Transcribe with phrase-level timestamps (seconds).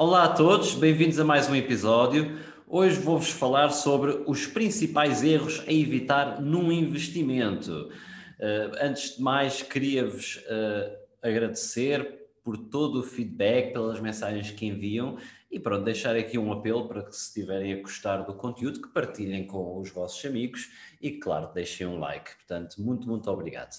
[0.00, 2.38] Olá a todos, bem-vindos a mais um episódio.
[2.68, 7.90] Hoje vou-vos falar sobre os principais erros a evitar num investimento.
[8.38, 15.18] Uh, antes de mais, queria-vos uh, agradecer por todo o feedback, pelas mensagens que enviam
[15.50, 18.88] e pronto, deixar aqui um apelo para que se estiverem a gostar do conteúdo, que
[18.90, 20.70] partilhem com os vossos amigos
[21.02, 22.36] e, claro, deixem um like.
[22.36, 23.74] Portanto, muito, muito obrigado.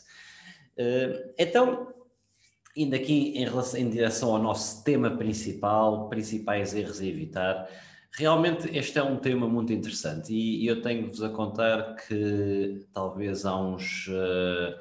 [0.77, 1.93] Uh, então,
[2.79, 7.69] indo aqui em, relação, em direção ao nosso tema principal, principais erros a evitar,
[8.09, 10.33] realmente este é um tema muito interessante.
[10.33, 14.73] E, e eu tenho-vos a contar que talvez há uns, uh,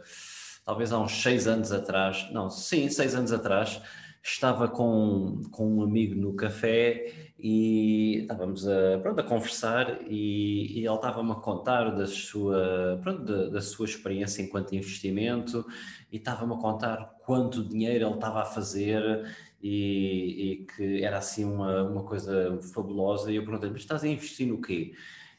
[0.64, 3.80] talvez há uns seis anos atrás, não, sim, seis anos atrás,
[4.22, 10.84] estava com, com um amigo no café e estávamos a, pronto, a conversar e, e
[10.84, 15.64] ele estava-me a contar da sua, pronto, da, da, sua experiência enquanto investimento
[16.10, 19.24] e estava-me a contar quanto dinheiro ele estava a fazer
[19.62, 24.08] e, e, que era assim uma, uma coisa fabulosa e eu perguntei, mas estás a
[24.08, 24.92] investir no quê?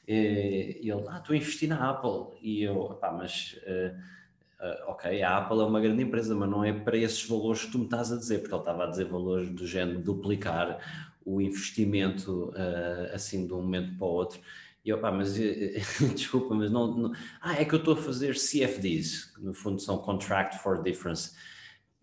[0.08, 3.59] E ele, ah, estou a investir na Apple e eu, pá, mas...
[3.67, 4.20] Uh,
[4.88, 7.80] ok, a Apple é uma grande empresa, mas não é para esses valores que tu
[7.80, 12.49] me estás a dizer, porque ele estava a dizer valores do género duplicar o investimento
[12.49, 14.39] uh, assim de um momento para o outro.
[14.83, 15.36] E eu, pá, mas
[16.16, 19.80] desculpa, mas não, não, Ah, é que eu estou a fazer CFDs, que no fundo
[19.80, 21.36] são Contract for Difference.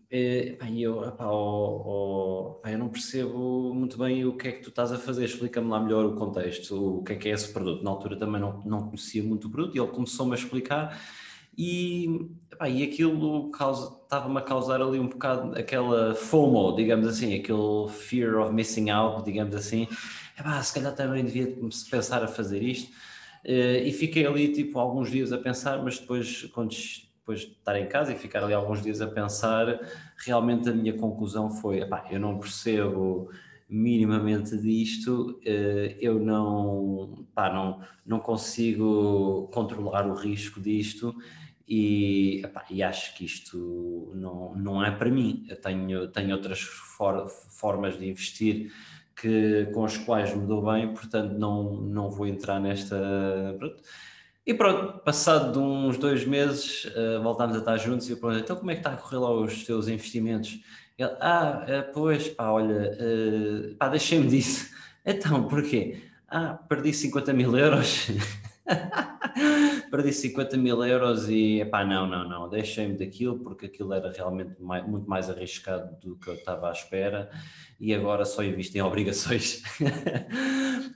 [0.09, 4.69] E eu, oh, oh, pá, eu não percebo muito bem o que é que tu
[4.69, 7.83] estás a fazer, explica-me lá melhor o contexto, o que é que é esse produto.
[7.83, 10.97] Na altura também não, não conhecia muito o produto e ele começou-me a explicar
[11.57, 17.89] e, epá, e aquilo estava-me a causar ali um bocado aquela FOMO, digamos assim, aquele
[17.89, 19.87] fear of missing out, digamos assim.
[20.39, 21.57] Epá, se calhar também devia
[21.89, 22.91] pensar a fazer isto.
[23.43, 26.75] Uh, e fiquei ali tipo alguns dias a pensar, mas depois, quando,
[27.19, 29.79] depois de estar em casa e ficar ali alguns dias a pensar,
[30.17, 33.31] realmente a minha conclusão foi: epá, eu não percebo
[33.69, 41.15] minimamente disto, uh, eu não, pá, não, não consigo controlar o risco disto
[41.67, 45.45] e, epá, e acho que isto não, não é para mim.
[45.49, 48.71] Eu tenho, tenho outras for, formas de investir
[49.15, 52.97] que, com as quais me dou bem, portanto não, não vou entrar nesta.
[53.57, 53.83] Pronto.
[54.45, 58.43] E pronto, passado de uns dois meses, uh, voltámos a estar juntos e eu perguntei,
[58.43, 60.61] então como é que está a correr lá os teus investimentos?
[60.97, 64.75] Ele, ah, uh, pois, pá, olha, uh, pá, deixei-me disso.
[65.09, 66.01] Então, porquê?
[66.27, 68.07] Ah, perdi 50 mil euros.
[69.89, 74.61] perdi 50 mil euros e pá, não, não, não, deixei-me daquilo porque aquilo era realmente
[74.61, 77.29] mais, muito mais arriscado do que eu estava à espera
[77.79, 79.63] e agora só invisto em obrigações.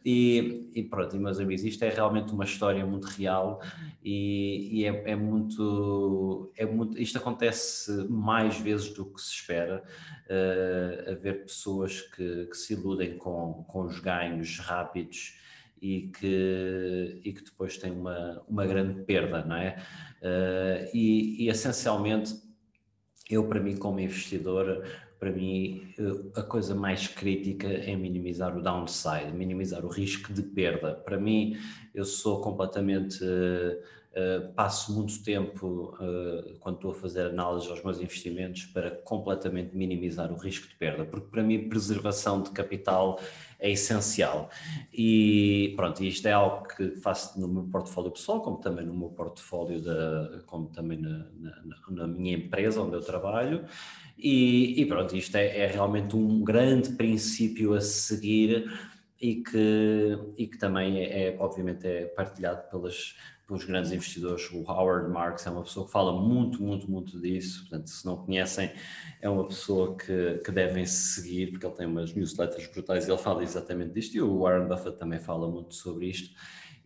[0.05, 3.61] e, e, pronto, e meus amigos, isto é realmente uma história muito real
[4.03, 6.97] e, e é, é, muito, é muito.
[6.99, 9.83] Isto acontece mais vezes do que se espera,
[10.27, 15.39] uh, haver pessoas que, que se iludem com, com os ganhos rápidos
[15.81, 19.77] e que, e que depois tem uma, uma grande perda, não é?
[20.21, 22.35] Uh, e, e, essencialmente,
[23.29, 24.85] eu para mim como investidor,
[25.19, 30.41] para mim eh, a coisa mais crítica é minimizar o downside, minimizar o risco de
[30.41, 30.95] perda.
[30.95, 31.57] Para mim,
[31.93, 33.23] eu sou completamente...
[33.23, 39.73] Uh, passo muito tempo uh, quando estou a fazer análise aos meus investimentos para completamente
[39.73, 43.17] minimizar o risco de perda, porque para mim preservação de capital
[43.61, 44.49] é essencial.
[44.91, 49.09] E pronto, isto é algo que faço no meu portfólio pessoal, como também no meu
[49.09, 53.63] portfólio, da, como também na, na, na minha empresa onde eu trabalho.
[54.17, 58.65] E, e pronto, isto é, é, realmente um grande princípio a seguir
[59.19, 63.15] e que, e que também é, é obviamente, é partilhado pelas,
[63.51, 64.49] pelos grandes investidores.
[64.49, 67.67] O Howard Marks é uma pessoa que fala muito, muito, muito disso.
[67.67, 68.71] Portanto, se não conhecem,
[69.21, 73.17] é uma pessoa que, que devem seguir, porque ele tem umas newsletters brutais e ele
[73.17, 74.15] fala exatamente disto.
[74.15, 76.33] E o Warren Buffett também fala muito sobre isto.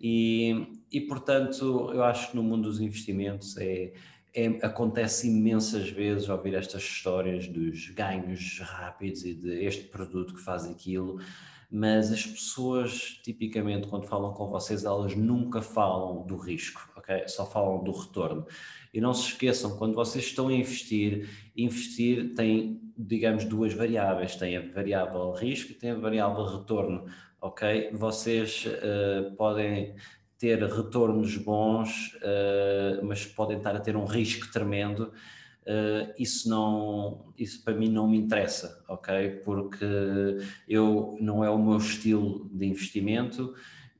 [0.02, 3.94] E, e portanto, eu acho que no mundo dos investimentos é,
[4.34, 10.42] é, acontece imensas vezes ouvir estas histórias dos ganhos rápidos e de este produto que
[10.42, 11.20] faz aquilo
[11.76, 17.28] mas as pessoas, tipicamente, quando falam com vocês, elas nunca falam do risco, ok?
[17.28, 18.46] Só falam do retorno.
[18.94, 24.36] E não se esqueçam, quando vocês estão a investir, investir tem digamos, duas variáveis.
[24.36, 27.06] Tem a variável risco e tem a variável retorno,
[27.42, 27.90] ok?
[27.94, 29.96] Vocês uh, podem
[30.38, 35.12] ter retornos bons, uh, mas podem estar a ter um risco tremendo.
[35.66, 39.42] Uh, isso não, isso para mim não me interessa, ok?
[39.44, 39.86] Porque
[40.68, 43.56] eu não é o meu estilo de investimento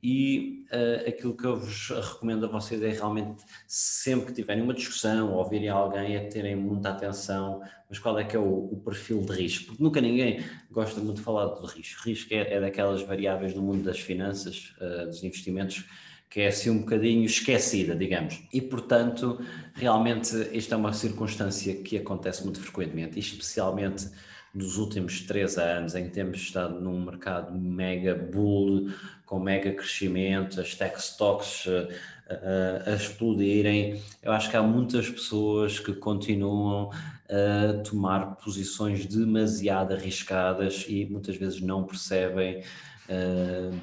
[0.08, 4.72] e uh, aquilo que eu vos recomendo a vocês é realmente sempre que tiverem uma
[4.72, 7.60] discussão ou ouvirem alguém é terem muita atenção,
[7.90, 9.66] mas qual é que é o, o, perfil de risco?
[9.66, 12.08] Porque nunca ninguém gosta muito de falar de risco.
[12.08, 15.84] Risco é, é daquelas variáveis no mundo das finanças, uh, dos investimentos,
[16.28, 18.42] que é assim um bocadinho esquecida, digamos.
[18.52, 19.40] E, portanto,
[19.74, 24.08] realmente esta é uma circunstância que acontece muito frequentemente, especialmente
[24.52, 28.90] nos últimos três anos, em que temos estado num mercado mega bull,
[29.26, 34.00] com mega crescimento, as tech stocks a, eh, a, explodirem.
[34.22, 36.90] Eu acho que há muitas pessoas que continuam
[37.28, 42.62] a tomar posições demasiado arriscadas e muitas vezes não percebem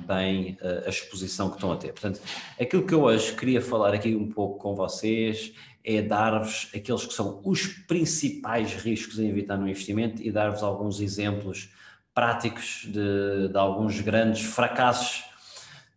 [0.05, 1.91] bem uh, a exposição que estão a ter.
[1.93, 2.19] Portanto,
[2.59, 5.53] aquilo que eu hoje queria falar aqui um pouco com vocês
[5.83, 10.99] é dar-vos aqueles que são os principais riscos a evitar no investimento e dar-vos alguns
[11.01, 11.69] exemplos
[12.13, 15.23] práticos de, de alguns grandes fracassos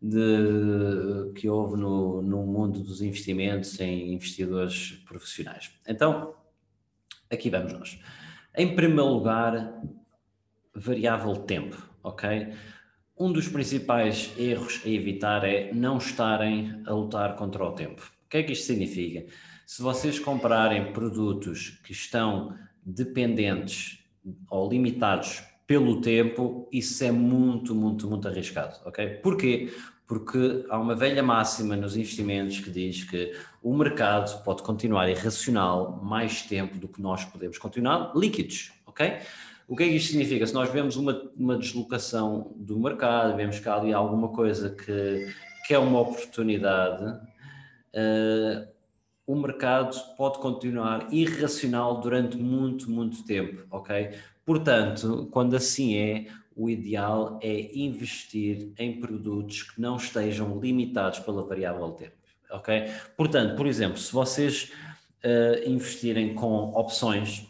[0.00, 5.70] de, que houve no, no mundo dos investimentos em investidores profissionais.
[5.86, 6.34] Então,
[7.30, 7.98] aqui vamos nós.
[8.56, 9.74] Em primeiro lugar,
[10.74, 12.52] variável tempo, ok?
[13.18, 18.02] Um dos principais erros a evitar é não estarem a lutar contra o tempo.
[18.26, 19.24] O que é que isto significa?
[19.64, 22.54] Se vocês comprarem produtos que estão
[22.84, 24.04] dependentes
[24.50, 29.08] ou limitados pelo tempo, isso é muito, muito, muito arriscado, ok?
[29.22, 29.72] Porquê?
[30.06, 36.02] Porque há uma velha máxima nos investimentos que diz que o mercado pode continuar irracional
[36.04, 39.20] mais tempo do que nós podemos continuar líquidos, ok?
[39.68, 40.46] O que é que isto significa?
[40.46, 45.34] Se nós vemos uma, uma deslocação do mercado, vemos que há ali alguma coisa que,
[45.66, 48.68] que é uma oportunidade, uh,
[49.26, 54.10] o mercado pode continuar irracional durante muito, muito tempo, ok?
[54.44, 61.44] Portanto, quando assim é, o ideal é investir em produtos que não estejam limitados pela
[61.44, 62.14] variável tempo,
[62.52, 62.88] ok?
[63.16, 64.70] Portanto, por exemplo, se vocês
[65.24, 67.48] uh, investirem com opções,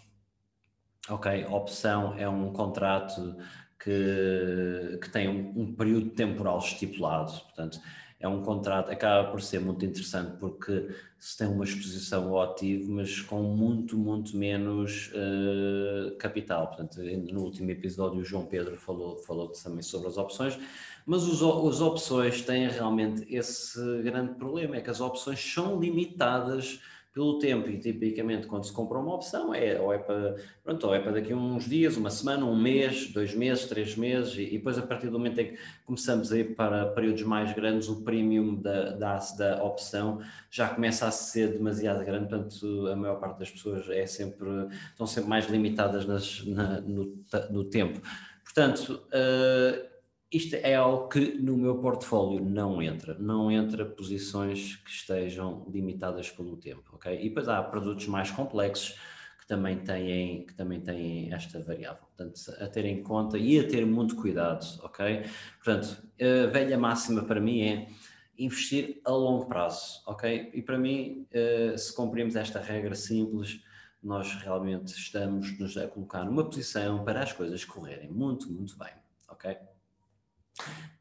[1.08, 3.36] Ok, opção é um contrato
[3.78, 7.78] que, que tem um, um, período temporal estipulado, portanto,
[8.18, 10.88] é um contrato, acaba por ser muito interessante porque
[11.18, 16.68] se tem uma exposição ao ativo, mas com muito, muito menos uh, capital.
[16.68, 20.58] Portanto, no último episódio o João Pedro falou, falou também sobre as opções,
[21.04, 26.80] mas os, as opções têm realmente esse grande problema, é que as opções são limitadas
[27.16, 30.94] pelo tempo e tipicamente quando se compra uma opção é ou é para, pronto, ou
[30.94, 34.42] é para daqui a uns dias, uma semana, um mês, dois meses, três meses e,
[34.42, 37.88] e depois a partir do momento em que começamos a ir para períodos mais grandes
[37.88, 40.20] o premium da, da, da opção
[40.50, 44.46] já começa a ser demasiado grande, portanto a maior parte das pessoas é sempre,
[44.90, 47.16] estão sempre mais limitadas nas, na, no,
[47.50, 47.98] no tempo.
[48.44, 49.95] Portanto, uh,
[50.32, 56.30] isto é algo que no meu portfólio não entra, não entra posições que estejam limitadas
[56.30, 57.18] pelo tempo, ok?
[57.20, 58.98] E depois há produtos mais complexos
[59.38, 63.68] que também têm, que também têm esta variável, portanto, a ter em conta e a
[63.68, 65.24] ter muito cuidado, ok?
[65.62, 67.88] Portanto, a velha máxima para mim é
[68.36, 70.50] investir a longo prazo, ok?
[70.52, 73.62] E para mim, eh, se cumprimos esta regra simples,
[74.02, 78.92] nós realmente estamos nos a colocar numa posição para as coisas correrem muito, muito bem,
[79.28, 79.56] ok?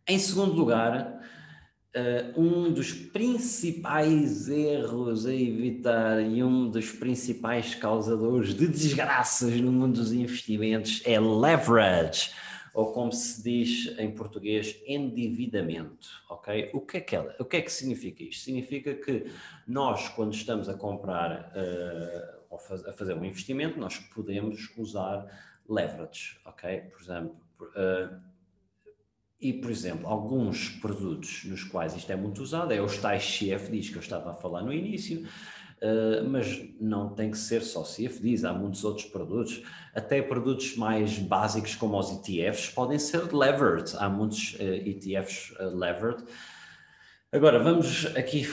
[0.07, 1.19] Em segundo lugar,
[1.95, 9.71] uh, um dos principais erros a evitar e um dos principais causadores de desgraças no
[9.71, 12.31] mundo dos investimentos é leverage,
[12.73, 16.69] ou como se diz em português, endividamento, ok?
[16.73, 18.43] O que é que, é, o que, é que significa isto?
[18.43, 19.31] Significa que
[19.65, 25.25] nós, quando estamos a comprar uh, ou faz, a fazer um investimento, nós podemos usar
[25.67, 26.81] leverage, ok?
[26.91, 28.34] Por exemplo, uh,
[29.39, 33.89] e, por exemplo, alguns produtos nos quais isto é muito usado é os tais CFDs
[33.89, 35.27] que eu estava a falar no início,
[35.81, 39.61] uh, mas não tem que ser só CFDs, há muitos outros produtos,
[39.93, 45.51] até produtos mais básicos como os ETFs podem ser levered, há muitos uh, eh, ETFs
[45.51, 46.23] uh, eh, levered.
[47.31, 48.47] Agora, vamos aqui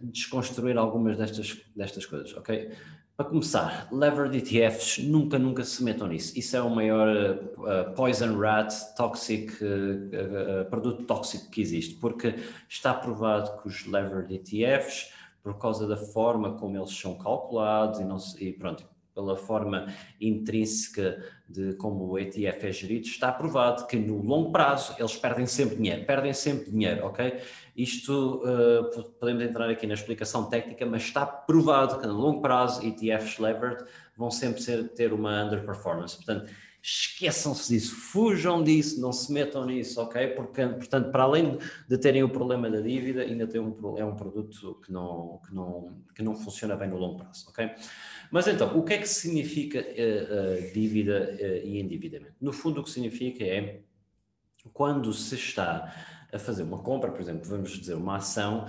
[0.00, 2.70] desconstruir algumas destas, destas coisas, ok?
[3.16, 6.36] Para começar, levered ETFs, nunca, nunca se metam nisso.
[6.36, 12.34] Isso é o maior uh, poison rat, toxic, uh, uh, produto tóxico que existe, porque
[12.68, 15.12] está provado que os levered ETFs,
[15.44, 19.86] por causa da forma como eles são calculados e, não e pronto, pela forma
[20.20, 25.46] intrínseca de como o ETF é gerido, está provado que no longo prazo eles perdem
[25.46, 27.40] sempre dinheiro, perdem sempre dinheiro, ok?
[27.76, 32.84] Isto uh, podemos entrar aqui na explicação técnica, mas está provado que no longo prazo
[32.84, 33.84] ETFs levered
[34.16, 36.16] vão sempre ser, ter uma underperformance.
[36.16, 36.50] Portanto,
[36.86, 40.28] esqueçam-se disso, fujam disso, não se metam nisso, ok?
[40.28, 41.56] Porque, portanto, para além
[41.88, 45.54] de terem o problema da dívida, ainda tem um, é um produto que não, que,
[45.54, 47.70] não, que não funciona bem no longo prazo, ok?
[48.30, 52.34] Mas então, o que é que significa uh, dívida uh, e endividamento?
[52.38, 53.80] No fundo, o que significa é
[54.74, 55.90] quando se está
[56.30, 58.66] a fazer uma compra, por exemplo, vamos dizer uma ação,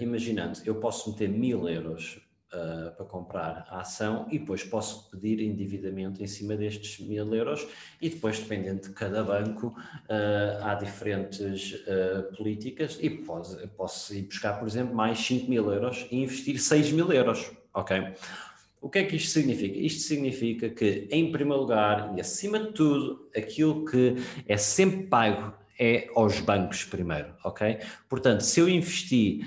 [0.00, 2.20] imaginando, eu posso meter mil euros
[2.52, 7.66] uh, para comprar a ação e depois posso pedir endividamento em cima destes mil euros
[8.00, 14.22] e depois, dependendo de cada banco, uh, há diferentes uh, políticas e posso, posso ir
[14.22, 18.14] buscar, por exemplo, mais 5 mil euros e investir 6 mil euros, ok?
[18.80, 19.76] O que é que isto significa?
[19.76, 24.14] Isto significa que, em primeiro lugar e acima de tudo, aquilo que
[24.46, 27.78] é sempre pago é aos bancos primeiro, ok?
[28.08, 29.42] Portanto, se eu investi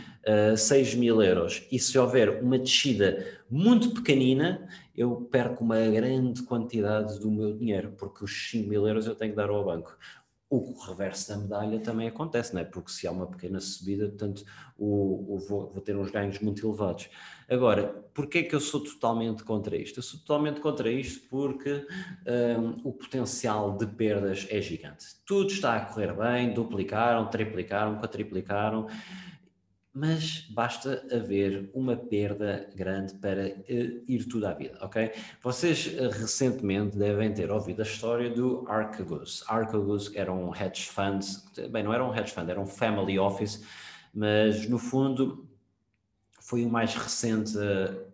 [0.54, 6.42] uh, 6 mil euros e se houver uma descida muito pequenina, eu perco uma grande
[6.44, 9.98] quantidade do meu dinheiro, porque os 5 mil euros eu tenho que dar ao banco.
[10.54, 12.66] O reverso da medalha também acontece, não é?
[12.66, 14.44] Porque se há uma pequena subida, portanto,
[14.78, 17.08] o, o vou, vou, ter uns ganhos muito elevados.
[17.50, 20.00] Agora, porquê é que eu sou totalmente contra isto?
[20.00, 21.88] Eu sou totalmente contra isto porque
[22.60, 25.06] um, o potencial de perdas é gigante.
[25.26, 28.88] Tudo está a correr bem, duplicaram, triplicaram, quadriplicaram
[29.94, 35.12] mas basta haver uma perda grande para uh, ir tudo à vida, ok?
[35.44, 39.44] Vocês uh, recentemente devem ter ouvido a história do Archegos.
[39.48, 41.26] Archegos era um hedge fund,
[41.70, 43.64] bem, não era um hedge fund, era um family office,
[44.14, 45.46] mas no fundo
[46.40, 48.11] foi o mais recente, uh,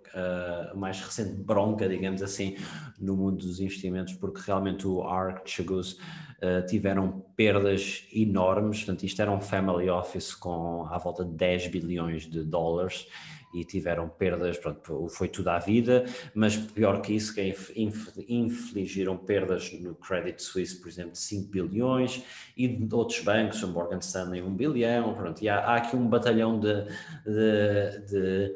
[0.76, 2.56] mais recente bronca, digamos assim,
[3.00, 5.94] no mundo dos investimentos, porque realmente o Archegos
[6.42, 11.68] uh, tiveram perdas enormes, portanto isto era um family office com à volta de 10
[11.68, 13.08] bilhões de dólares
[13.54, 16.06] e tiveram perdas, pronto, foi tudo à vida,
[16.36, 17.56] mas pior que isso, que
[18.28, 22.24] infligiram perdas no Credit Suisse, por exemplo, de 5 bilhões
[22.56, 26.08] e de outros bancos, o Morgan Stanley 1 bilhão, pronto, e há, há aqui um
[26.08, 26.84] batalhão de,
[27.26, 28.56] de, de,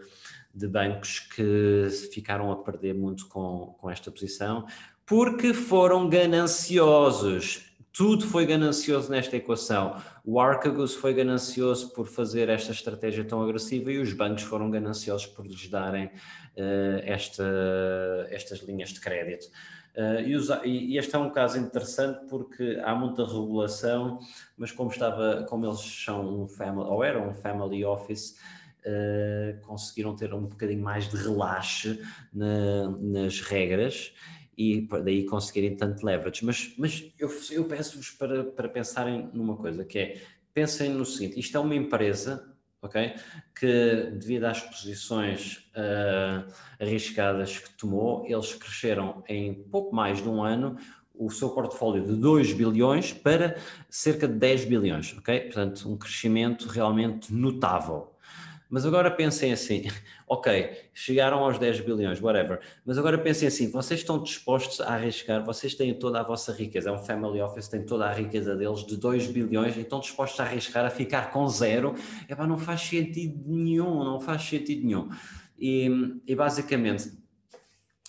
[0.54, 4.66] de, bancos que ficaram a perder muito com, com esta posição,
[5.06, 10.02] porque foram gananciosos tudo foi ganancioso nesta equação.
[10.24, 15.28] O Archegos foi ganancioso por fazer esta estratégia tão agressiva e os bancos foram gananciosos
[15.28, 16.12] por lhes darem uh,
[17.04, 17.44] esta,
[18.30, 19.46] estas linhas de crédito.
[19.94, 24.20] Uh, e, os, e, este é um caso interessante porque há muita regulação,
[24.58, 28.38] mas como estava, como eles são um family, ou eram um family office,
[28.86, 32.02] uh, conseguiram ter um bocadinho mais de relaxe
[32.34, 34.14] na, nas regras
[34.58, 36.46] e daí conseguirem tanto leverage.
[36.46, 40.22] Mas, mas eu, eu peço-vos para, para pensarem numa coisa, que é,
[40.54, 43.14] pensem no seguinte, isto é uma empresa, ok,
[43.58, 50.44] que devido às posições uh, arriscadas que tomou, eles cresceram em pouco mais de um
[50.44, 50.78] ano
[51.14, 53.58] o seu portfólio de 2 bilhões para
[53.90, 55.40] cerca de 10 bilhões, ok?
[55.42, 58.16] Portanto, um crescimento realmente notável.
[58.72, 59.84] Mas agora pensem assim,
[60.26, 65.44] ok, chegaram aos 10 bilhões, whatever, mas agora pensem assim, vocês estão dispostos a arriscar,
[65.44, 68.86] vocês têm toda a vossa riqueza, é um family office, tem toda a riqueza deles
[68.86, 71.94] de 2 bilhões e estão dispostos a arriscar, a ficar com zero,
[72.30, 75.10] Epá, não faz sentido nenhum, não faz sentido nenhum.
[75.60, 77.12] E, e basicamente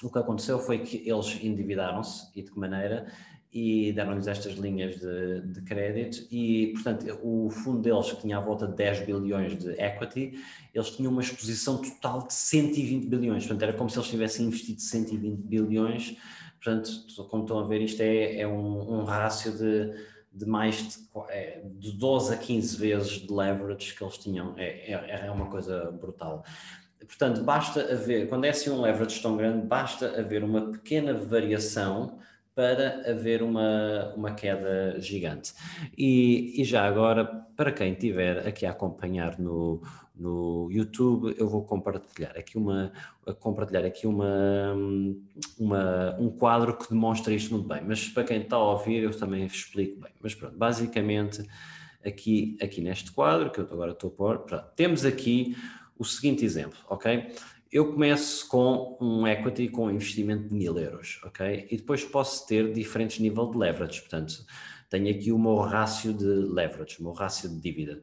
[0.01, 3.13] o que aconteceu foi que eles endividaram-se e de que maneira?
[3.53, 8.41] E deram-lhes estas linhas de, de, crédito e, portanto, o fundo deles que tinha à
[8.41, 10.43] volta de 10 bilhões de equity,
[10.73, 14.81] eles tinham uma exposição total de 120 bilhões, portanto era como se eles tivessem investido
[14.81, 16.17] 120 bilhões,
[16.63, 16.91] portanto,
[17.29, 19.93] como estão a ver, isto é, é um, um rácio de,
[20.33, 24.93] de mais de, é, de 12 a 15 vezes de leverage que eles tinham, é,
[24.93, 26.43] é, é uma coisa brutal.
[27.07, 32.19] Portanto, basta haver, quando é assim um leverage tão grande, basta haver uma pequena variação
[32.55, 35.55] para haver uma, uma queda gigante.
[35.97, 37.25] E, e já agora,
[37.57, 39.83] para quem estiver aqui a acompanhar no,
[40.15, 42.93] no YouTube, eu vou compartilhar aqui uma
[43.39, 44.75] compartilhar aqui uma,
[45.59, 49.17] uma, um quadro que demonstra isto muito bem, mas para quem está a ouvir eu
[49.17, 50.13] também explico bem.
[50.21, 51.47] Mas pronto, basicamente
[52.05, 55.57] aqui, aqui neste quadro que eu agora estou a pôr, pronto, temos aqui
[55.97, 57.33] o seguinte exemplo, ok?
[57.73, 61.67] Eu começo com um equity com um investimento de mil euros, ok?
[61.71, 64.45] E depois posso ter diferentes níveis de leverage, portanto,
[64.91, 68.03] tenho aqui o meu rácio de leverage, o meu rácio de dívida.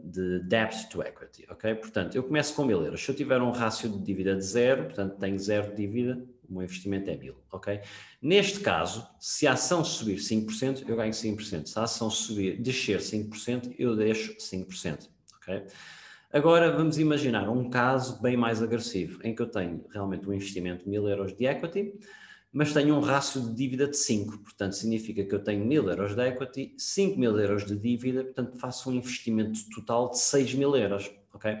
[0.00, 1.74] de debt to equity, ok?
[1.76, 3.00] Portanto, eu começo com mil euros.
[3.00, 6.52] Se eu tiver um rácio de dívida de zero, portanto, tenho zero de dívida, o
[6.54, 7.80] meu investimento é mil, ok?
[8.20, 11.66] Neste caso, se a ação subir 5%, eu ganho 5%.
[11.66, 15.64] Se a ação subir, descer 5%, eu deixo 5%, ok?
[16.30, 20.84] Agora vamos imaginar um caso bem mais agressivo, em que eu tenho realmente um investimento
[20.84, 21.94] de 1000 euros de equity,
[22.52, 26.14] mas tenho um rácio de dívida de 5, portanto significa que eu tenho 1000 euros
[26.14, 30.76] de equity, 5 mil euros de dívida, portanto faço um investimento total de 6 mil
[30.76, 31.60] euros, ok?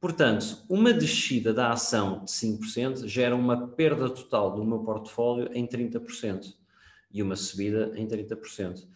[0.00, 5.64] Portanto, uma descida da ação de 5% gera uma perda total do meu portfólio em
[5.68, 6.52] 30%
[7.12, 8.88] e uma subida em 30%.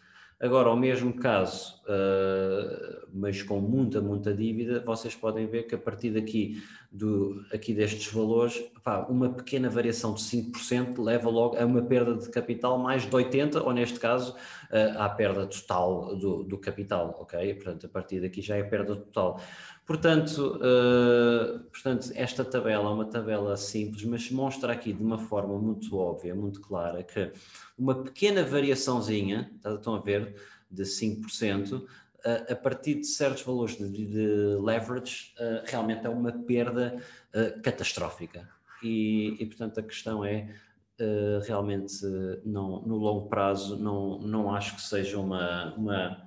[0.44, 5.78] Agora, ao mesmo caso, uh, mas com muita, muita dívida, vocês podem ver que a
[5.78, 11.64] partir daqui, do, aqui destes valores, pá, uma pequena variação de 5% leva logo a
[11.64, 16.42] uma perda de capital mais de 80%, ou neste caso, uh, à perda total do,
[16.42, 17.54] do capital, ok?
[17.54, 19.40] Portanto, a partir daqui já é perda total.
[19.86, 25.58] Portanto, uh, portanto, esta tabela é uma tabela simples, mas mostra aqui de uma forma
[25.58, 27.30] muito óbvia, muito clara, que
[27.76, 30.34] uma pequena variaçãozinha, tá, estão a ver,
[30.70, 31.84] de 5%,
[32.24, 36.96] a, a partir de certos valores de, de leverage, uh, realmente é uma perda
[37.34, 38.48] uh, catastrófica.
[38.82, 40.54] E, e, portanto, a questão é,
[41.00, 42.02] uh, realmente,
[42.44, 46.23] não, no longo prazo, não, não acho que seja uma, uma.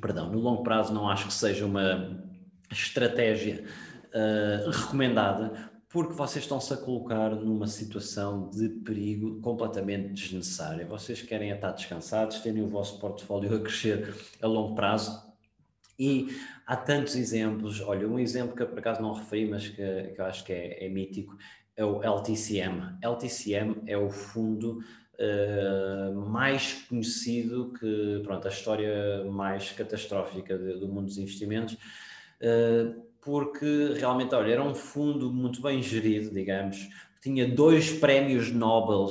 [0.00, 2.22] Perdão, no longo prazo, não acho que seja uma
[2.70, 3.64] estratégia
[4.70, 10.86] recomendada, porque vocês estão-se a colocar numa situação de perigo completamente desnecessária.
[10.86, 15.32] Vocês querem estar descansados, terem o vosso portfólio a crescer a longo prazo
[15.98, 16.28] e
[16.66, 17.80] há tantos exemplos.
[17.82, 20.52] Olha, um exemplo que eu por acaso não referi, mas que, que eu acho que
[20.52, 21.36] é, é, mítico,
[21.76, 22.96] é o LTCM.
[23.02, 24.82] LTCM é o fundo
[25.18, 31.74] uh, mais conhecido que, pronto, a história mais catastrófica de, do mundo dos investimentos.
[32.40, 36.88] Uh, porque realmente, olha, era um fundo muito bem gerido, digamos,
[37.22, 39.08] tinha dois prémios Nobel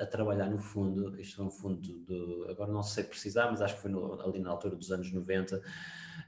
[0.00, 3.74] a trabalhar no fundo, isto é um fundo, de, agora não sei precisar, mas acho
[3.76, 5.60] que foi no, ali na altura dos anos 90, uh,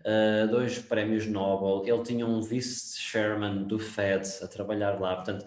[0.04, 5.46] eh, dois prémios Nobel, ele tinha um vice-chairman do Fed a trabalhar lá, portanto,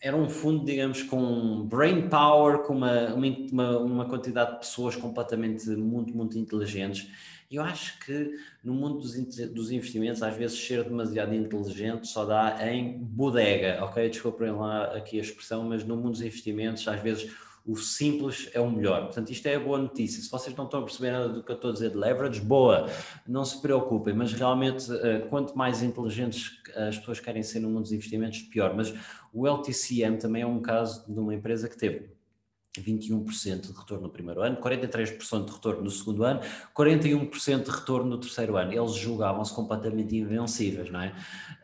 [0.00, 5.68] era um fundo, digamos, com brain power, com uma, uma, uma quantidade de pessoas completamente
[5.70, 7.10] muito, muito inteligentes,
[7.50, 9.14] eu acho que no mundo dos,
[9.50, 14.08] dos, investimentos, às vezes ser demasiado inteligente só dá em bodega, ok?
[14.08, 17.32] Desculpem lá aqui a expressão, mas no mundo dos investimentos, às vezes
[17.66, 19.06] o simples é o melhor.
[19.06, 20.22] Portanto, isto é a boa notícia.
[20.22, 22.40] Se vocês não estão a perceber nada do que eu estou a dizer de leverage,
[22.40, 22.90] boa,
[23.26, 27.82] não se preocupem, mas realmente, eh, quanto mais inteligentes as pessoas querem ser no mundo
[27.82, 28.74] dos investimentos, pior.
[28.76, 28.92] Mas
[29.32, 32.12] o LTCM também é um caso de uma empresa que teve
[32.78, 36.40] 21% de retorno no primeiro ano, 43% de retorno no segundo ano,
[36.76, 38.72] 41% de retorno no terceiro ano.
[38.72, 41.14] Eles julgavam-se completamente invencíveis, não é?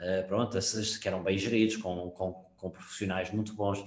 [0.01, 3.85] Uh, pronto, esses que eram bem geridos, com, com, com profissionais muito bons.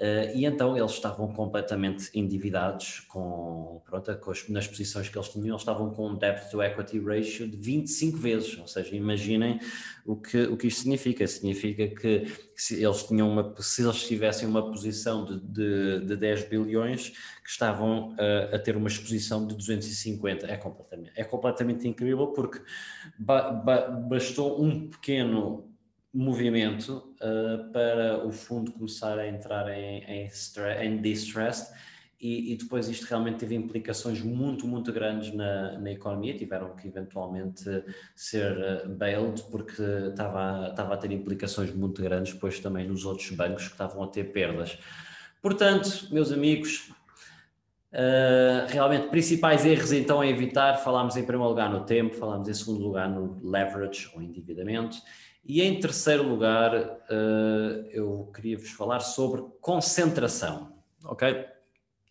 [0.00, 5.28] Uh, e então eles estavam completamente endividados com, pronto, com as, nas posições que eles
[5.28, 9.60] tinham, eles estavam com um debt to equity ratio de 25 vezes, ou seja, imaginem
[10.06, 14.48] o que, o que isto significa, significa que se eles tinham uma, se eles tivessem
[14.48, 19.54] uma posição de, de, de 10 bilhões, que estavam uh, a ter uma exposição de
[19.54, 22.58] 250, é completamente, é completamente incrível porque
[23.18, 25.69] ba, ba, bastou um pequeno
[26.12, 30.28] movimento uh, para o fundo começar a entrar em, em,
[30.82, 31.72] em distress
[32.20, 36.86] e, e, depois isto realmente teve implicações muito, muito grandes na, na economia, tiveram que
[36.88, 37.64] eventualmente
[38.14, 43.30] ser uh, bailed porque estava, estava a ter implicações muito grandes depois também nos outros
[43.30, 44.78] bancos que estavam a ter perdas.
[45.40, 46.92] Portanto, meus amigos,
[47.92, 52.54] Uh, realmente, principais erros então a evitar, falámos em primeiro lugar no tempo, falámos em
[52.54, 54.98] segundo lugar no leverage ou endividamento
[55.44, 60.72] e em terceiro lugar, uh, eu queria vos falar sobre concentração,
[61.04, 61.46] ok?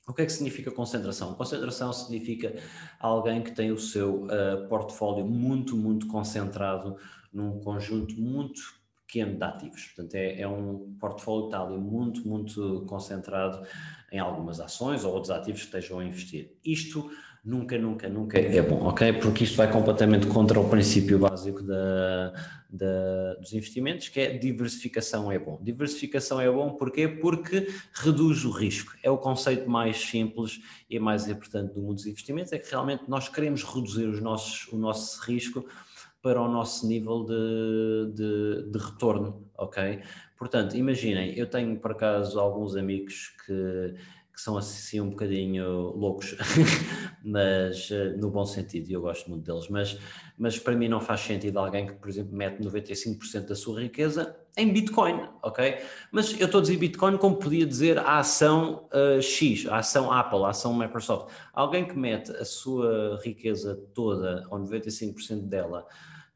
[0.07, 1.35] O que é que significa concentração?
[1.35, 2.55] Concentração significa
[2.99, 6.97] alguém que tem o seu uh, portfólio muito, muito concentrado
[7.31, 8.59] num conjunto muito
[9.05, 9.85] pequeno de ativos.
[9.85, 13.65] Portanto, é, é um portfólio que está ali muito, muito concentrado
[14.11, 16.57] em algumas ações ou outros ativos que estejam a investir.
[16.65, 17.11] Isto
[17.49, 19.13] nunca, nunca, nunca é bom, ok?
[19.13, 22.31] Porque isto vai completamente contra o princípio básico da,
[22.69, 25.59] da, dos investimentos, que é diversificação é bom.
[25.61, 27.07] Diversificação é bom porquê?
[27.07, 28.93] Porque reduz o risco.
[29.01, 33.03] É o conceito mais simples e mais importante do mundo dos investimentos, é que realmente
[33.07, 35.65] nós queremos reduzir os nossos, o nosso risco
[36.21, 40.01] para o nosso nível de, de, de retorno, ok?
[40.37, 43.95] Portanto, imaginem, eu tenho por acaso alguns amigos que
[44.39, 46.33] que são assim um bocadinho loucos,
[47.23, 49.97] mas uh, no bom sentido, e eu gosto muito deles, mas,
[50.37, 54.35] mas para mim não faz sentido alguém que, por exemplo, mete 95% da sua riqueza
[54.57, 55.79] em Bitcoin, ok?
[56.11, 60.11] Mas eu estou a dizer Bitcoin como podia dizer a ação uh, X, a ação
[60.11, 61.33] Apple, a ação Microsoft.
[61.53, 65.85] Alguém que mete a sua riqueza toda, ou 95% dela,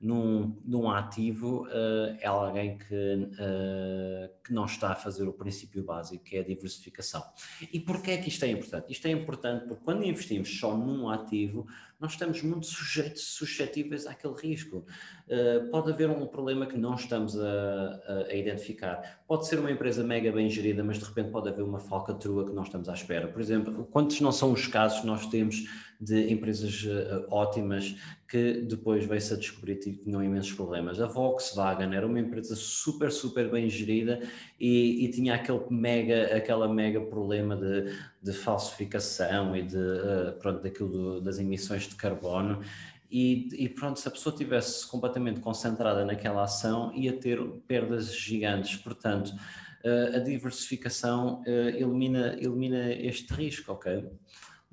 [0.03, 5.81] num, num ativo uh, é alguém que, uh, que não está a fazer o princípio
[5.81, 7.23] básico, que é a diversificação.
[7.71, 8.91] E porquê é que isto é importante?
[8.91, 11.65] Isto é importante porque quando investimos só num ativo,
[12.01, 14.85] nós estamos muito sujeitos, suscetíveis àquele risco.
[15.25, 19.23] Uh, pode haver um problema que não estamos a, a, identificar.
[19.25, 22.51] Pode ser uma empresa mega bem gerida, mas de repente pode haver uma falcatrua que
[22.51, 23.29] não estamos à espera.
[23.29, 25.63] Por exemplo, quantos não são os casos que nós temos
[26.03, 27.95] de empresas uh, ótimas
[28.27, 30.99] que depois veio-se a descobrir que tinham imensos problemas.
[30.99, 34.19] A Volkswagen era uma empresa super, super bem gerida
[34.59, 40.61] e, e tinha aquele mega, aquela mega problema de, de falsificação e de, uh, pronto,
[40.61, 42.61] daquilo do, das emissões de carbono.
[43.09, 48.75] E, e, pronto, se a pessoa tivesse completamente concentrada naquela ação, ia ter perdas gigantes.
[48.75, 54.03] Portanto, uh, a diversificação elimina, elimina este risco, ok?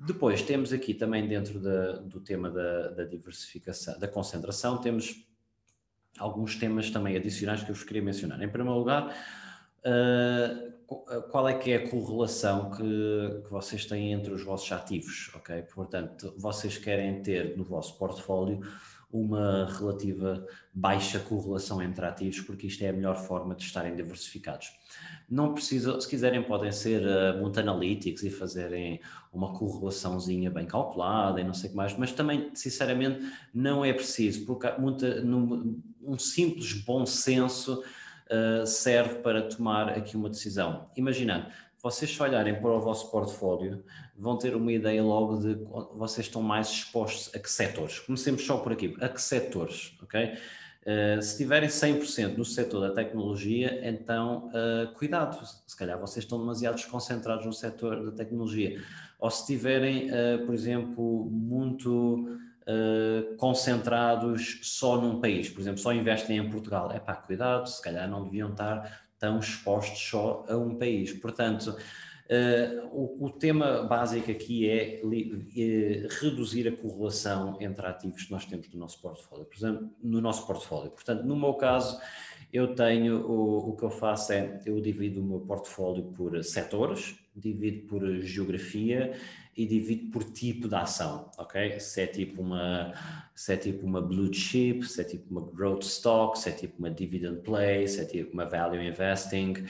[0.03, 5.27] Depois temos aqui também dentro da, do tema da, da, diversificação, da concentração, temos
[6.17, 8.41] alguns temas também adicionais que eu vos queria mencionar.
[8.41, 9.15] Em primeiro lugar,
[9.85, 15.29] uh, qual é que é a correlação que, que, vocês têm entre os vossos ativos,
[15.35, 15.61] ok?
[15.73, 18.59] Portanto, vocês querem ter no vosso portfólio
[19.11, 24.71] uma relativa baixa correlação entre ativos, porque isto é a melhor forma de estarem diversificados.
[25.29, 28.99] Não precisa, se quiserem, podem ser uh, muito analíticos e fazerem
[29.31, 33.21] uma correlaçãozinha bem calculada e não sei o que mais, mas também, sinceramente,
[33.53, 40.17] não é preciso, porque muita, num, um simples bom senso uh, serve para tomar aqui
[40.17, 40.89] uma decisão.
[40.95, 41.47] Imaginando,
[41.81, 43.83] vocês se olharem para o vosso portfólio,
[44.21, 45.55] vão ter uma ideia logo de
[45.95, 47.99] vocês estão mais expostos a que setores.
[47.99, 50.33] Comecemos só por aqui, a que setores, ok?
[50.81, 56.39] Uh, se tiverem 100% no setor da tecnologia, então uh, cuidado, se calhar vocês estão
[56.39, 58.79] demasiado concentrados no setor da tecnologia.
[59.19, 62.37] Ou se tiverem, uh, por exemplo, muito
[63.37, 68.07] concentrados só num país, por exemplo, só investem em Portugal, é pá, cuidado, se calhar
[68.07, 71.11] não deviam estar tão expostos só a um país.
[71.11, 71.75] Portanto,
[72.31, 78.45] Uh, o, o, tema básico aqui é eh, reduzir a correlação entre ativos que nós
[78.45, 80.91] temos no nosso portfólio, por exemplo, no nosso portfólio.
[80.91, 81.99] Portanto, no meu caso,
[82.53, 87.15] eu tenho, o, o que eu faço é, eu divido o meu portfólio por setores,
[87.35, 89.11] divido por geografia
[89.55, 91.81] e divido por tipo de ação, ok?
[91.81, 92.93] Se é tipo uma,
[93.35, 96.79] se é tipo uma blue chip, se é tipo uma growth stock, se é tipo
[96.79, 99.65] uma dividend play, se é tipo uma value investing,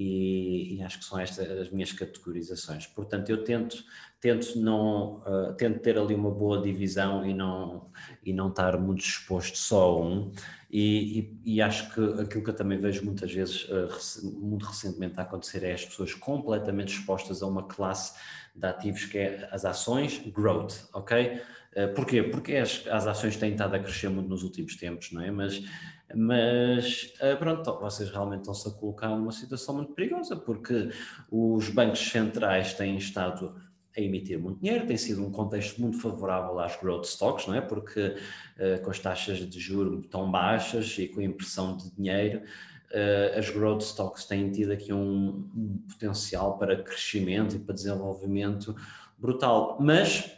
[0.00, 2.86] e, e, acho que são estas as minhas categorizações.
[2.86, 3.82] Portanto, eu tento,
[4.20, 7.90] tento, não, uh, tento ter ali uma boa divisão e não,
[8.24, 10.30] e não estar muito exposto só a um.
[10.70, 15.18] E, e, e acho que aquilo que eu também vejo muitas vezes, uh, muito recentemente
[15.18, 18.16] a acontecer, é as pessoas completamente expostas a uma classe
[18.54, 21.40] de ativos que é as ações growth, ok?
[21.74, 22.22] Uh, porquê?
[22.22, 25.32] Porque as, as ações têm estado a crescer muito nos últimos tempos, não é?
[25.32, 25.60] Mas
[26.14, 30.90] mas eh, pronto, vocês realmente estão-se a colocar numa situação muito perigosa, porque
[31.30, 33.54] os bancos centrais têm estado
[33.96, 37.60] a emitir muito dinheiro, tem sido um contexto muito favorável às growth stocks, não é?
[37.60, 42.42] Porque uh, com as taxas de juros tão baixas e com a impressão de dinheiro,
[42.92, 48.74] uh, as growth stocks têm tido aqui um, um, potencial para crescimento e para desenvolvimento
[49.18, 49.76] brutal.
[49.80, 50.30] Mas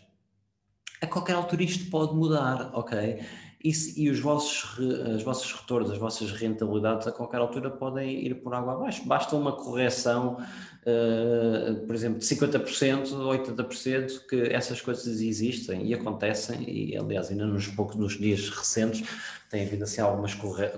[1.02, 3.20] a qualquer altura isto pode mudar, ok?
[3.62, 8.36] E, e os vossos, os vossos retornos, as vossas rentabilidades a qualquer altura podem ir
[8.36, 9.06] por água abaixo.
[9.06, 16.64] Basta uma correção, uh, por exemplo, de 50%, 80%, que essas coisas existem e acontecem,
[16.68, 19.06] e aliás, ainda nos poucos nos dias recentes
[19.50, 20.70] tem havido assim algumas corre,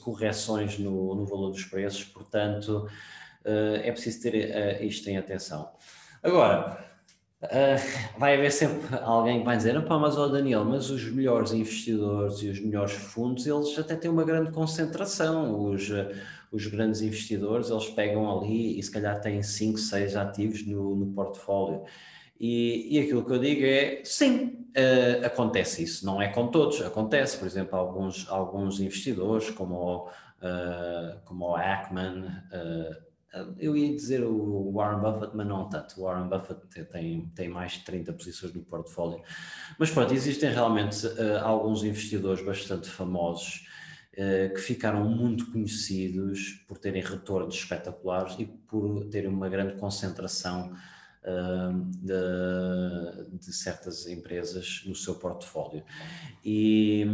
[0.00, 2.88] correções no, no valor dos preços, portanto
[3.44, 5.68] uh, é preciso ter uh, isto em atenção.
[6.22, 6.87] Agora,
[7.40, 11.52] Uh, vai haver sempre alguém que vai dizer, mas ó oh Daniel, mas os melhores
[11.52, 15.88] investidores e os melhores fundos, eles até têm uma grande concentração, os,
[16.50, 21.06] os grandes investidores, eles pegam ali e se calhar têm 5, 6 ativos no, no
[21.12, 21.84] portfólio.
[22.40, 26.80] E, e, aquilo que eu digo é, sim, uh, acontece isso, não é com todos,
[26.82, 32.26] acontece, por exemplo, alguns, alguns investidores como o, uh, como o Ackman,
[33.58, 36.00] eu ia dizer o Warren Buffett, mas não tanto.
[36.00, 39.22] O Warren Buffett tem, tem mais de 30 posições no portfólio.
[39.78, 43.66] Mas pronto, existem realmente uh, alguns investidores bastante famosos
[44.14, 50.72] uh, que ficaram muito conhecidos por terem retornos espetaculares e por terem uma grande concentração
[52.00, 55.84] de, de, certas empresas no seu portfólio.
[56.42, 57.04] E,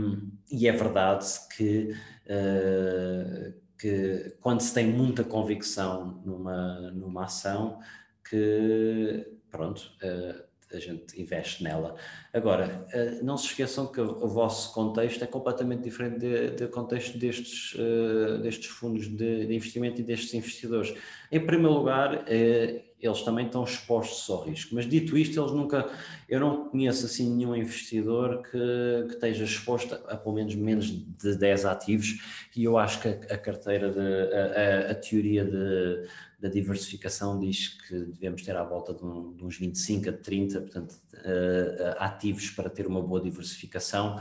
[0.48, 1.96] e é verdade que,
[2.26, 7.80] uh, que quando se tem muita convicção numa, numa ação,
[8.28, 11.96] que pronto, uh, a gente investe nela.
[12.34, 16.18] Agora, eh, não se esqueçam que o vosso contexto é completamente diferente
[16.58, 20.92] do contexto destes, eh, destes fundos de, investimento e destes investidores.
[21.30, 25.88] Em primeiro lugar, eh, eles também estão expostos ao risco, mas dito isto, eles nunca,
[26.28, 30.86] eu não conheço assim nenhum investidor que, que esteja exposto a, a pelo menos menos
[30.86, 36.08] de 10 ativos e eu acho que a, a carteira, de, a, a teoria de
[36.44, 40.60] da diversificação diz que devemos ter à volta de, um, de uns 25 a 30,
[40.60, 44.20] portanto, uh, ativos para ter uma boa diversificação.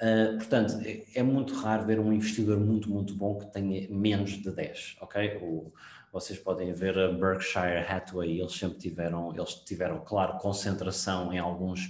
[0.00, 4.30] Uh, portanto, é, é, muito raro ver um investidor muito, muito bom que tenha menos
[4.32, 5.38] de 10, ok?
[5.40, 5.72] O,
[6.12, 11.88] vocês podem ver a Berkshire Hathaway, eles sempre tiveram, eles tiveram, claro, concentração em alguns,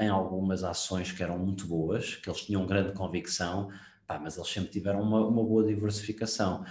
[0.00, 3.68] em algumas ações que eram muito boas, que eles tinham grande convicção,
[4.10, 6.64] pá, mas eles sempre tiveram uma, uma boa diversificação.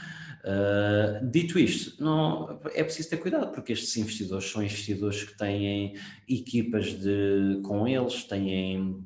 [0.43, 5.95] Uh, dito isto, não, é preciso ter cuidado, porque estes investidores são investidores que têm
[6.27, 9.05] equipas de, com eles, têm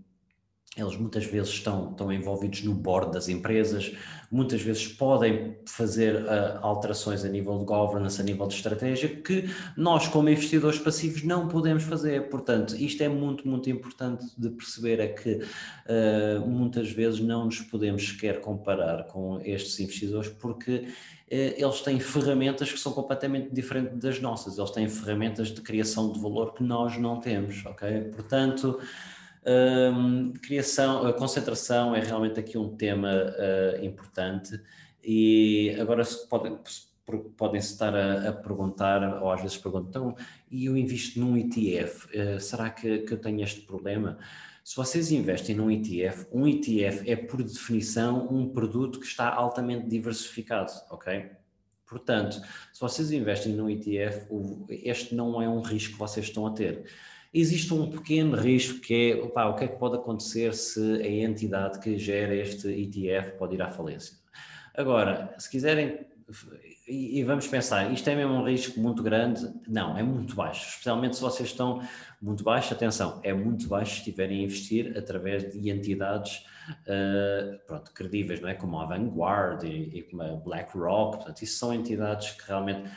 [0.75, 3.95] eles muitas vezes estão, estão envolvidos no board das empresas,
[4.31, 9.47] muitas vezes podem fazer uh, alterações a nível de governance, a nível de estratégia, que
[9.77, 12.27] nós, como investidores passivos, não podemos fazer.
[12.29, 17.59] Portanto, isto é muito, muito importante de perceber: é que uh, muitas vezes não nos
[17.61, 20.85] podemos sequer comparar com estes investidores, porque uh,
[21.29, 26.19] eles têm ferramentas que são completamente diferentes das nossas, eles têm ferramentas de criação de
[26.19, 28.09] valor que nós não temos, ok?
[28.15, 28.79] Portanto.
[29.45, 34.57] Um, criação, a concentração é realmente aqui um tema uh, importante
[35.03, 36.57] e agora se podem,
[37.37, 41.35] podem -se estar a, a, perguntar, ou às vezes perguntam, então, e eu invisto num
[41.35, 44.17] ETF, uh, será que, que eu tenho este problema?
[44.63, 49.87] Se vocês investem num ETF, um ETF é por definição um produto que está altamente
[49.87, 51.31] diversificado, ok?
[51.85, 54.27] Portanto, se vocês investem num ETF,
[54.69, 56.85] este não é um risco que vocês estão a ter
[57.33, 61.09] existe um pequeno risco que é opa, o que é que pode acontecer se a
[61.09, 64.15] entidade que gera este ETF pode ir à falência.
[64.75, 66.05] Agora, se quiserem,
[66.87, 69.51] e, vamos pensar, isto é mesmo um risco muito grande?
[69.67, 71.81] Não, é muito baixo, especialmente se vocês estão
[72.21, 76.45] muito baixo, atenção, é muito baixo se estiverem a investir através de entidades
[76.87, 78.53] uh, pronto, credíveis, não é?
[78.53, 82.89] Como a Vanguard e, e como a BlackRock, portanto, isso são entidades que realmente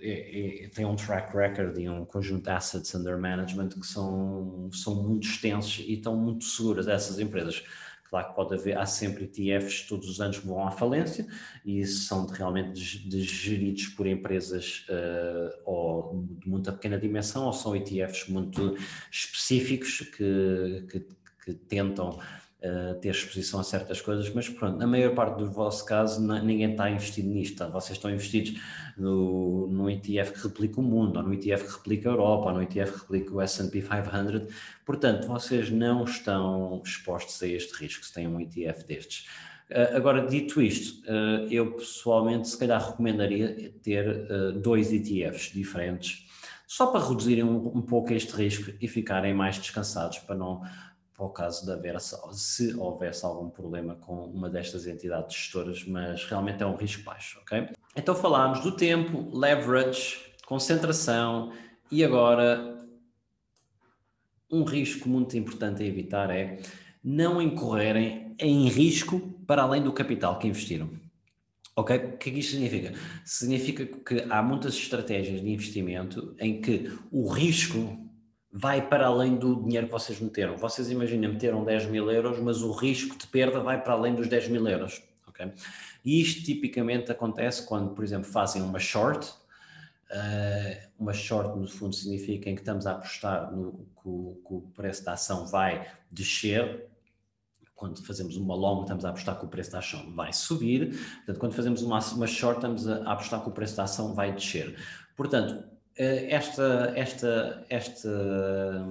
[0.00, 4.68] é, é, tem um track record e um conjunto de assets under management que são,
[4.72, 7.62] são muito extensos e estão muito seguras essas empresas.
[8.08, 11.26] Claro que pode haver, há sempre ETFs todos os anos que vão à falência
[11.64, 17.46] e são de, realmente de, de geridos por empresas uh, ou de muita pequena dimensão
[17.46, 18.76] ou são ETFs muito
[19.10, 21.06] específicos que, que,
[21.44, 22.18] que tentam
[22.62, 26.70] uh, ter exposição a certas coisas, mas pronto, na maior parte do vosso caso ninguém
[26.70, 27.66] está investido nisto, tá?
[27.66, 28.60] vocês estão investidos
[28.96, 32.54] no, no ETF que replica o mundo, ou no ETF que replica a Europa, ou
[32.54, 38.04] no ETF que replica o S&P 500, portanto, vocês não estão expostos a este risco
[38.04, 39.26] se têm um ETF destes.
[39.70, 46.24] Uh, agora, dito isto, uh, eu pessoalmente se calhar recomendaria ter dois ETFs diferentes,
[46.66, 50.62] só para reduzirem um pouco este risco e ficarem mais descansados, para não
[51.16, 56.24] para o caso de haver, se houvesse algum problema com uma destas entidades gestoras, mas
[56.24, 57.70] realmente é um risco baixo, ok?
[57.96, 61.52] Então falámos do tempo, leverage, concentração
[61.90, 62.86] e agora
[64.50, 66.60] um risco muito importante a evitar é
[67.02, 70.90] não incorrerem em risco para além do capital que investiram.
[71.74, 71.96] Ok?
[71.96, 72.94] O que é que isto significa?
[73.24, 77.98] Significa que há muitas estratégias de investimento em que o risco
[78.58, 80.56] vai para além do dinheiro que vocês meteram.
[80.56, 84.28] Vocês imaginem, meteram 10 mil euros, mas o risco de perda vai para além dos
[84.28, 85.02] 10 mil euros.
[85.28, 85.52] Okay?
[86.02, 89.28] E isto tipicamente acontece quando, por exemplo, fazem uma short.
[90.10, 94.54] Uh, uma short, no fundo, significa em que estamos a apostar no que o, que
[94.54, 96.88] o preço da ação vai descer.
[97.74, 100.98] Quando fazemos uma long, estamos a apostar que o preço da ação vai subir.
[101.16, 104.32] Portanto, quando fazemos uma, uma short, estamos a apostar que o preço da ação vai
[104.32, 104.78] descer.
[105.14, 108.86] Portanto, esta, esta, esta,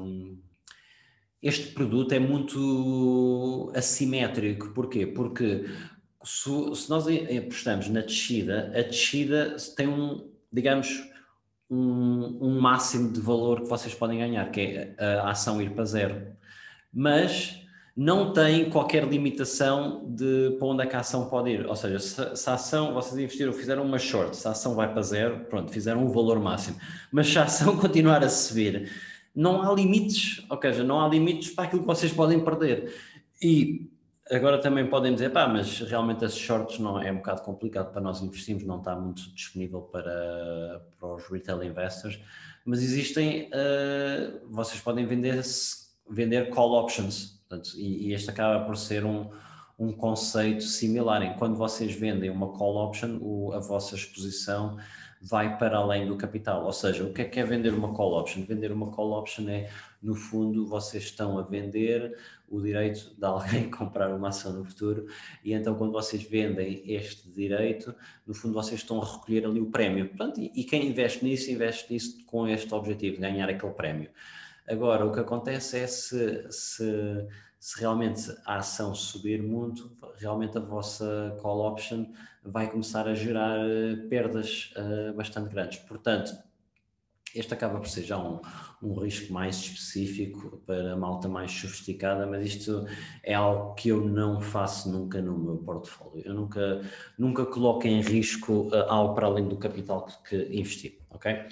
[1.41, 4.69] este produto é muito assimétrico.
[4.73, 5.05] Porquê?
[5.05, 5.65] Porque
[6.23, 11.03] se, se, nós apostamos na descida, a descida tem um, digamos,
[11.69, 15.85] um, um, máximo de valor que vocês podem ganhar, que é a ação ir para
[15.85, 16.35] zero.
[16.91, 17.64] Mas
[17.95, 21.65] não tem qualquer limitação de para onde é que a ação pode ir.
[21.65, 24.91] Ou seja, se, se a ação, vocês investiram, fizeram uma short, se a ação vai
[24.91, 26.77] para zero, pronto, fizeram um valor máximo.
[27.12, 28.91] Mas se a ação continuar a subir,
[29.34, 32.93] não há limites, ou seja, não há limites para aquilo que vocês podem perder.
[33.41, 33.89] E
[34.29, 38.01] agora também podem dizer, pá, mas realmente as shorts não é um bocado complicado para
[38.01, 42.19] nós investirmos, não está muito disponível para, para os retail investors,
[42.65, 45.41] mas existem, uh, vocês podem vender,
[46.10, 49.29] vender call options, Portanto, e, e, este acaba por ser um,
[49.77, 51.21] um conceito similar.
[51.21, 54.77] Em quando vocês vendem uma call option, o, a vossa exposição
[55.21, 56.65] vai para além do capital.
[56.65, 58.43] Ou seja, o que é que é vender uma call option?
[58.43, 59.69] Vender uma call option é,
[60.01, 62.15] no fundo, vocês estão a vender
[62.47, 65.08] o direito de alguém comprar uma ação no futuro
[65.43, 67.93] e então quando vocês vendem este direito,
[68.25, 70.08] no fundo vocês estão a recolher ali o prémio.
[70.10, 74.10] Portanto, e, e quem investe nisso, investe nisso com este objetivo, ganhar aquele prémio.
[74.67, 77.28] Agora, o que acontece é se, se,
[77.60, 82.08] se, realmente a ação subir muito, realmente a vossa call option
[82.43, 85.80] vai começar a gerar eh, perdas uh, bastante grandes.
[85.80, 86.36] Portanto,
[87.36, 88.39] este acaba por ser já um,
[88.82, 92.88] um risco mais específico para a malta mais sofisticada, mas isto
[93.21, 96.23] é algo que eu não faço nunca no meu portfólio.
[96.25, 96.82] Eu nunca,
[97.19, 101.45] nunca coloco em risco uh, algo para além do capital que, que investi, ok?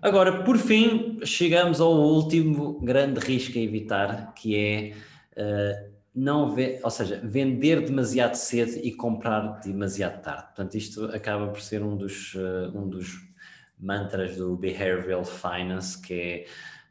[0.00, 4.92] Agora, por fim, chegamos ao último grande risco a evitar, que é
[5.36, 10.44] uh, não ver, ou seja, vender demasiado cedo e comprar demasiado tarde.
[10.44, 13.28] Portanto, isto acaba por ser um dos, uh, um dos
[13.76, 16.44] mantras do Behavioral Finance, que é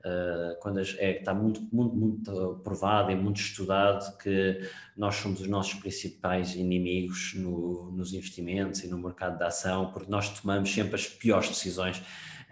[0.06, 4.60] uh, quando é, está muito, muito, muito provado e muito estudado que
[4.98, 10.12] nós somos os nossos principais inimigos no, nos investimentos e no mercado da ação, porque
[10.12, 12.04] nós tomamos sempre as piores decisões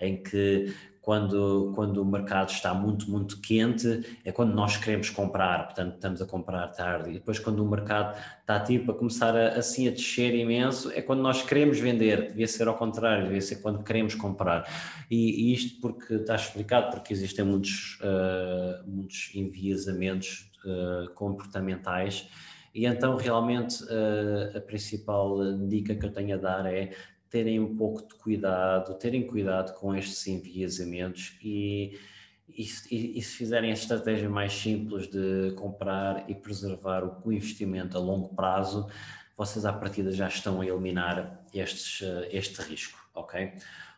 [0.06, 0.74] em que
[1.06, 6.20] quando, quando o mercado está muito, muito quente, é quando nós queremos comprar, portanto estamos
[6.20, 7.12] a comprar tarde.
[7.12, 11.04] E depois quando o mercado está tipo a começar a, assim a descer imenso, é
[11.04, 14.68] quando nós queremos vender, devia ser ao contrário, devia ser quando queremos comprar.
[15.10, 22.28] E, e isto porque está explicado, porque existem muitos, uh, muitos enviesamentos uh, comportamentais
[22.74, 25.38] e então realmente uh, a principal
[25.68, 26.91] dica que eu tenho a dar é
[27.30, 32.00] terem um pouco de cuidado, terem cuidado com estes enviesamentos e,
[32.50, 32.64] e,
[33.18, 38.30] e, se fizerem a estratégia mais simples de comprar e preservar o, investimento a longo
[38.36, 38.88] prazo,
[39.38, 43.52] vocês à partida já estão a eliminar estes, eh, este risco, ok?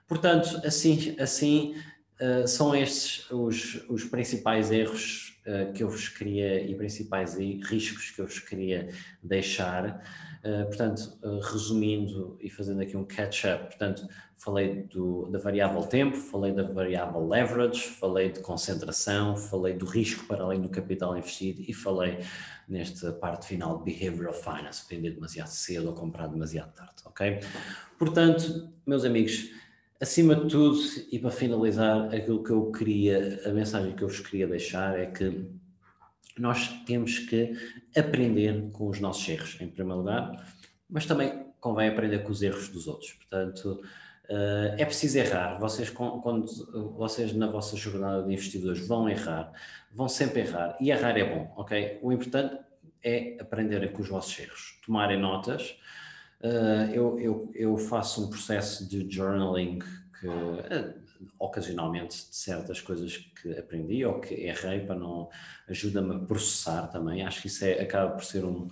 [0.08, 1.76] Portanto, assim, assim
[2.20, 8.12] uh, são estes os, os principais erros uh, que eu vos queria e principais riscos
[8.12, 8.90] que eu vos queria
[9.24, 10.04] deixar.
[10.48, 14.08] Eh, portanto, uh, resumindo e fazendo aqui um catch-up, portanto,
[14.38, 20.26] falei do, da variável tempo, falei da variável leverage, falei de concentração, falei do risco
[20.26, 22.20] para além do capital investido e falei
[22.66, 27.40] nesta parte final de behavioral finance, vender demasiado cedo ou comprar demasiado tarde, ok?
[28.00, 29.50] Portanto, meus amigos,
[30.02, 30.80] acima de tudo
[31.12, 35.08] e para finalizar, aquilo que eu queria, a mensagem que eu vos queria deixar é
[35.08, 35.46] que
[36.38, 37.54] nós temos que
[37.96, 40.54] aprender com os nossos erros, em primeiro lugar,
[40.90, 43.14] mas também convém aprender com os erros dos outros.
[43.14, 43.82] Portanto,
[44.30, 45.58] eh, é preciso errar.
[45.60, 46.46] Vocês, quando
[46.96, 49.52] vocês na vossa jornada de investidores vão errar,
[49.92, 50.78] vão sempre errar.
[50.80, 52.00] E errar é bom, ok?
[52.02, 52.58] O importante
[53.04, 55.78] é aprenderem com os vossos erros, tomarem notas.
[56.42, 59.80] Eh, eu, eu, eu faço um processo de journaling
[60.20, 60.94] que eh,
[61.40, 65.30] ocasionalmente de certas coisas que aprendi ou que errei para não
[65.68, 67.26] ajuda-me a processar também.
[67.26, 68.68] Acho que isso é, acaba por ser um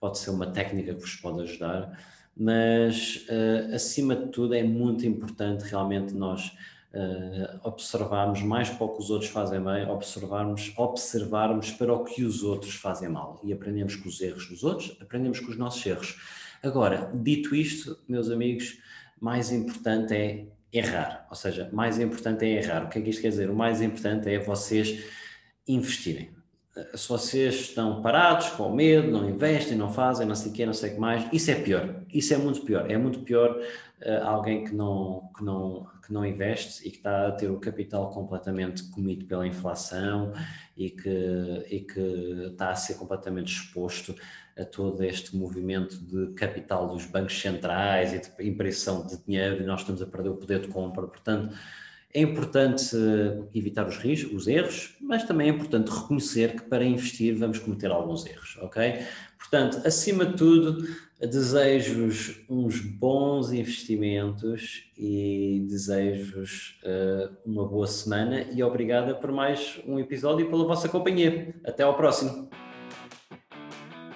[0.00, 1.98] pode ser uma técnica que vos pode ajudar,
[2.34, 6.56] mas uh, acima de tudo é muito importante realmente nós
[6.94, 12.24] uh, observarmos mais para o que os outros fazem bem, observarmos, observarmos para o que
[12.24, 15.84] os outros fazem mal e aprendemos com os erros dos outros, aprendemos com os nossos
[15.84, 16.18] erros.
[16.62, 18.78] Agora, dito isto, meus amigos,
[19.20, 21.26] mais importante é errar.
[21.30, 22.84] Ou seja, mais importante é errar.
[22.84, 23.50] O que é que isto quer dizer?
[23.50, 25.04] O mais importante é vocês
[25.66, 26.30] investirem.
[26.94, 30.72] Se vocês estão parados, com medo, não investem, não fazem, não sei o quê, não
[30.72, 32.02] sei o que mais, isso é pior.
[32.12, 32.90] Isso é muito pior.
[32.90, 37.28] É muito pior uh, alguém que não, que, não, que não investe e que está
[37.28, 40.32] a ter o capital completamente comido pela inflação
[40.76, 44.14] e que, e que está a ser completamente exposto
[44.58, 49.66] a todo este movimento de capital dos bancos centrais e de impressão de dinheiro e
[49.66, 51.06] nós estamos a perder o poder de compra.
[51.06, 51.54] Portanto,
[52.12, 56.84] É importante uh, evitar os riscos, os erros, mas também é importante reconhecer que para
[56.84, 59.04] investir vamos cometer alguns erros, ok?
[59.38, 60.88] Portanto, acima de tudo,
[61.20, 69.96] desejo-vos uns bons investimentos e desejo-vos uh, uma boa semana e obrigada por mais um
[70.00, 71.54] episódio e pela vossa companhia.
[71.64, 72.50] Até ao próximo.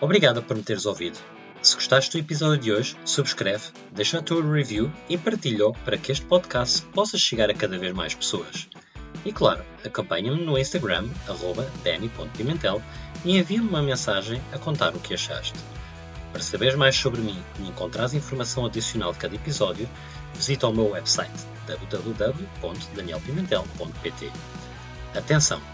[0.01, 1.18] Obrigado por me teres ouvido.
[1.62, 6.11] Se gostaste do episódio de hoje, subscreve, deixa a tua review e partilha para que
[6.12, 8.68] este podcast possa chegar a cada vez mais pessoas.
[9.24, 11.09] E claro, acompanha-me no Instagram,
[11.82, 12.82] danny.pimentel
[13.24, 15.59] e envia-me uma mensagem a contar o que achaste.
[16.32, 19.88] Para saberes mais sobre mim e encontrares informação adicional de cada episódio,
[20.34, 21.32] visita o meu website
[21.66, 24.30] www.danielpimentel.pt.
[25.14, 25.73] Atenção!